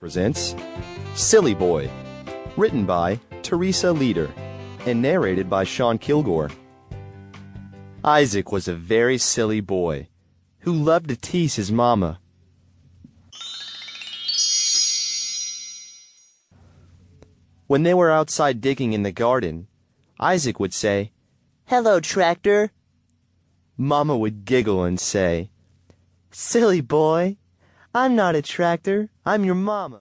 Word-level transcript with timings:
presents 0.00 0.54
Silly 1.16 1.54
Boy, 1.54 1.90
written 2.56 2.86
by 2.86 3.18
Teresa 3.42 3.92
Leeder 3.92 4.30
and 4.86 5.02
narrated 5.02 5.50
by 5.50 5.64
Sean 5.64 5.98
Kilgore. 5.98 6.50
Izaac 8.04 8.52
was 8.52 8.68
a 8.68 8.76
very 8.76 9.18
silly 9.18 9.60
boy 9.60 10.06
who 10.60 10.72
loved 10.72 11.08
to 11.08 11.16
tease 11.16 11.56
his 11.56 11.72
mama. 11.72 12.20
When 17.66 17.82
they 17.82 17.92
were 17.92 18.12
outside 18.12 18.60
digging 18.60 18.92
in 18.92 19.02
the 19.02 19.10
garden, 19.10 19.66
Izaac 20.20 20.60
would 20.60 20.72
say, 20.72 21.10
Hello, 21.66 21.98
tractor. 21.98 22.70
Mama 23.76 24.16
would 24.16 24.44
giggle 24.44 24.84
and 24.84 25.00
say, 25.00 25.50
Silly 26.30 26.80
boy, 26.80 27.36
I'm 27.94 28.14
not 28.14 28.36
a 28.36 28.42
tractor, 28.42 29.08
I'm 29.24 29.44
your 29.44 29.54
mama. 29.54 29.96